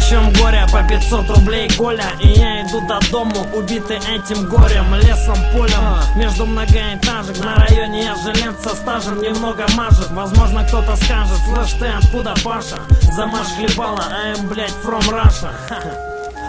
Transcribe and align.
чем 0.00 0.32
горе 0.32 0.66
по 0.72 0.82
500 0.82 1.30
рублей 1.30 1.70
Коля. 1.76 2.06
И 2.20 2.28
я 2.28 2.62
иду 2.62 2.80
до 2.86 2.98
дому, 3.10 3.46
убитый 3.54 3.98
этим 3.98 4.48
горем 4.48 4.94
Лесом, 4.94 5.36
полем, 5.52 5.98
между 6.16 6.46
многоэтажек 6.46 7.38
На 7.44 7.56
районе 7.56 8.04
я 8.04 8.14
жилец 8.16 8.54
со 8.62 8.74
стажем 8.74 9.20
немного 9.20 9.66
мажет. 9.74 10.10
Возможно 10.10 10.64
кто-то 10.64 10.96
скажет, 10.96 11.38
слышь 11.46 11.72
ты 11.78 11.86
откуда 11.86 12.34
Паша? 12.44 12.78
Замаш 13.14 13.48
хлебала, 13.56 14.04
а 14.10 14.36
им, 14.36 14.48
блять, 14.48 14.74
from 14.84 15.02
Russia 15.08 15.50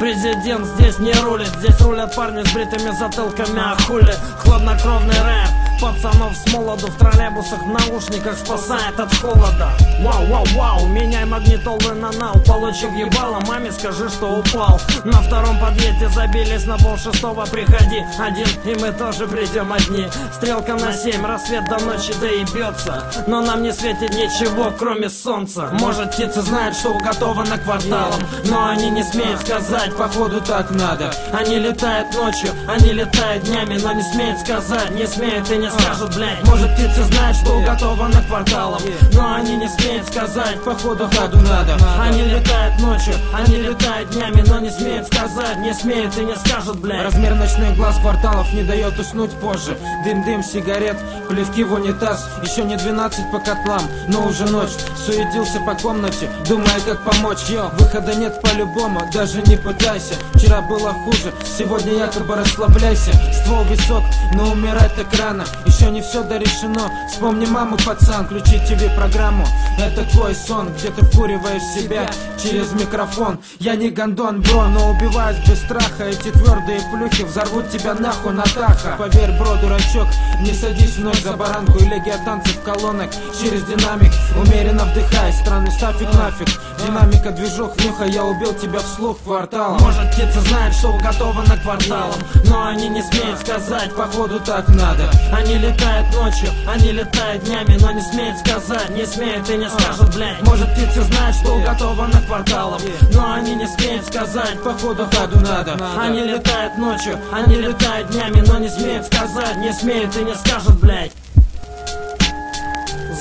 Президент 0.00 0.66
здесь 0.66 0.98
не 0.98 1.12
рулит, 1.12 1.50
здесь 1.58 1.78
рулят 1.82 2.16
парни 2.16 2.42
с 2.42 2.52
бритыми 2.54 2.90
затылками, 2.90 3.60
а 3.60 3.76
хули? 3.82 4.14
Хладнокровный 4.38 5.14
рэп, 5.14 5.50
пацанов 5.78 6.34
с 6.34 6.50
молоду 6.50 6.86
В 6.86 6.96
троллейбусах 6.96 7.62
в 7.62 7.68
наушниках 7.68 8.38
спасает 8.38 8.98
от 8.98 9.14
холода. 9.14 9.72
Вау, 10.00 10.24
вау, 10.26 10.46
вау, 10.54 10.86
меняй 10.86 11.19
магнитолы 11.30 11.94
на 11.94 12.10
нал 12.12 12.34
Получив 12.46 12.92
ебало, 12.92 13.40
маме 13.46 13.70
скажи, 13.72 14.08
что 14.08 14.38
упал. 14.38 14.80
На 15.04 15.22
втором 15.22 15.58
подъезде 15.58 16.08
забились 16.08 16.66
на 16.66 16.76
пол 16.76 16.96
шестого. 16.96 17.46
Приходи 17.46 18.04
один, 18.18 18.48
и 18.64 18.74
мы 18.80 18.92
тоже 18.92 19.26
придем 19.26 19.72
одни. 19.72 20.08
Стрелка 20.34 20.74
на 20.74 20.92
семь, 20.92 21.24
рассвет 21.24 21.64
до 21.68 21.78
ночи 21.84 22.12
доебется 22.20 23.04
Но 23.26 23.40
нам 23.40 23.62
не 23.62 23.72
светит 23.72 24.10
ничего, 24.10 24.72
кроме 24.76 25.08
солнца. 25.08 25.70
Может 25.72 26.12
птицы 26.12 26.42
знают, 26.42 26.76
что 26.76 26.90
уготовано 26.90 27.58
кварталом 27.58 28.20
Но 28.44 28.68
они 28.68 28.90
не 28.90 29.02
смеют 29.02 29.40
сказать 29.40 29.96
походу 29.96 30.40
так 30.40 30.70
надо. 30.70 31.12
Они 31.32 31.58
летают 31.58 32.12
ночью, 32.14 32.50
они 32.66 32.92
летают 32.92 33.44
днями 33.44 33.78
Но 33.78 33.92
не 33.92 34.02
смеют 34.02 34.40
сказать, 34.40 34.90
не 34.90 35.06
смеют 35.06 35.50
и 35.50 35.56
не 35.56 35.70
скажут, 35.70 36.16
блядь. 36.16 36.42
Может 36.44 36.74
птицы 36.74 37.04
знают, 37.04 37.36
что 37.36 37.52
уготовано 37.52 38.22
кварталом 38.26 38.82
Но 39.12 39.34
они 39.34 39.56
не 39.56 39.68
смеют 39.68 40.06
сказать, 40.08 40.62
походу 40.64 41.08
ходу 41.20 41.38
надо. 41.40 41.76
Они 42.00 42.22
летают 42.22 42.78
ночью, 42.80 43.14
они 43.32 43.56
летают 43.56 44.10
днями 44.10 44.42
Но 44.46 44.58
не 44.58 44.70
смеют 44.70 45.06
сказать, 45.06 45.58
не 45.58 45.72
смеют 45.74 46.16
и 46.18 46.24
не 46.24 46.36
скажут, 46.36 46.78
блядь. 46.78 47.04
Размер 47.04 47.34
ночных 47.34 47.76
глаз 47.76 47.98
кварталов 47.98 48.52
не 48.52 48.62
дает 48.62 48.98
уснуть 48.98 49.32
позже. 49.32 49.76
Дым-дым 50.04 50.42
сигарет, 50.42 50.96
плевки 51.28 51.64
в 51.64 51.72
унитаз. 51.74 52.28
Еще 52.42 52.62
не 52.64 52.76
12 52.76 53.30
по 53.30 53.38
котлам, 53.38 53.82
но 54.08 54.26
уже 54.26 54.46
ночь. 54.46 54.70
Суетился 54.96 55.60
по 55.60 55.74
комнате, 55.74 56.28
думая 56.48 56.80
как 56.86 57.02
помочь 57.04 57.48
Йо, 57.48 57.70
выхода 57.78 58.14
нет 58.14 58.40
по-любому, 58.40 59.00
даже 59.12 59.42
не 59.42 59.56
пытайся. 59.56 60.14
Вчера 60.34 60.62
было 60.62 60.92
хуже, 60.92 61.32
сегодня 61.44 61.92
якобы 61.94 62.36
расслабляйся. 62.36 63.12
Ствол 63.32 63.64
висок, 63.64 64.02
но 64.34 64.52
умирать 64.52 64.94
так 64.94 65.06
рано. 65.18 65.44
Еще 65.66 65.90
не 65.90 66.00
все 66.00 66.22
дорешено. 66.22 66.90
Вспомни 67.10 67.46
маму, 67.46 67.76
пацан, 67.84 68.26
включи 68.26 68.58
ТВ-программу 68.58 69.46
Это 69.78 70.04
твой 70.10 70.34
сон, 70.34 70.72
где 70.74 70.88
ты 70.88 71.04
вкуриваешь 71.10 71.62
себя 71.62 72.08
через 72.42 72.72
микрофон. 72.72 73.38
Я 73.58 73.76
не 73.76 73.90
гондон, 73.90 74.40
бро, 74.40 74.66
но 74.66 74.90
убиваюсь 74.90 75.38
без 75.46 75.58
страха. 75.58 76.04
Эти 76.04 76.30
твердые 76.30 76.80
плюхи 76.92 77.22
взорвут 77.24 77.70
тебя 77.70 77.94
нахуй, 77.94 78.32
Натаха. 78.32 78.96
Поверь, 78.98 79.32
бро, 79.38 79.56
дурачок, 79.56 80.08
не 80.40 80.52
садись 80.52 80.96
вновь 80.96 81.22
за 81.22 81.32
баранку. 81.32 81.78
И 81.78 81.84
легия 81.84 82.18
танцев 82.24 82.60
колонок 82.62 83.10
через 83.40 83.64
динамик. 83.64 84.12
Умеренно 84.36 84.84
вдыхай, 84.84 85.32
странный 85.32 85.70
стафик 85.70 86.12
нафиг. 86.14 86.48
Динамика, 86.84 87.30
движок, 87.30 87.76
нюха, 87.84 88.04
я 88.04 88.24
убил 88.24 88.54
тебя 88.54 88.78
вслух 88.78 89.18
квартал 89.22 89.78
Может 89.80 90.12
птицы 90.12 90.40
знают, 90.40 90.74
что 90.74 90.88
уготовано 90.88 91.56
кварталом 91.58 92.14
Но 92.46 92.68
они 92.68 92.88
не 92.88 93.02
смеют 93.02 93.38
сказать, 93.40 93.94
походу 93.94 94.40
так 94.40 94.66
надо. 94.68 95.10
Они 95.32 95.56
летают 95.56 96.14
ночью, 96.14 96.48
они 96.66 96.92
летают 96.92 97.44
днями 97.44 97.76
Но 97.80 97.92
не 97.92 98.00
смеют 98.00 98.38
сказать, 98.38 98.90
не 98.90 99.04
смеют 99.04 99.48
и 99.50 99.56
не 99.56 99.68
скажут, 99.68 100.14
блядь. 100.14 100.40
Может 100.42 100.74
птицы 101.00 101.12
знают, 101.12 101.36
что 101.36 101.54
уготовано 101.54 102.20
кварталом. 102.26 102.80
Но 103.12 103.32
они 103.34 103.54
не 103.54 103.66
смеют 103.66 104.06
сказать, 104.06 104.62
походу 104.62 105.08
ходу 105.12 105.40
надо. 105.40 105.76
Они 105.98 106.20
летают 106.20 106.76
ночью, 106.78 107.18
они 107.32 107.56
летают 107.56 108.10
днями 108.10 108.42
Но 108.46 108.58
не 108.58 108.68
смеют 108.68 109.06
сказать, 109.06 109.56
не 109.58 109.72
смеют 109.72 110.16
и 110.16 110.24
не 110.24 110.34
скажут, 110.34 110.78
блядь. 110.80 111.12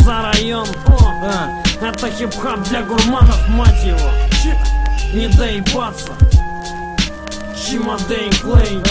За 0.00 0.22
район, 0.32 0.66
о, 0.86 1.84
это 1.84 2.10
хип-хап 2.10 2.62
для 2.64 2.82
гурманов, 2.82 3.48
мать 3.48 3.84
его. 3.84 4.10
Не 5.12 5.28
доебаться. 5.28 6.12
Чимадейн 7.56 8.32
Клей 8.32 8.82